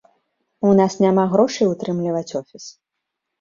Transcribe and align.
У 0.69 0.71
нас 0.79 0.95
няма 1.05 1.25
грошай 1.33 1.69
утрымліваць 1.75 2.35
офіс. 2.41 2.65